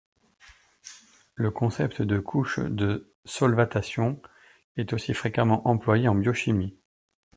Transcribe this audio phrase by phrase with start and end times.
[1.35, 4.19] Le concept de couche de solvatation
[4.75, 6.75] est aussi fréquemment employé en biochimie.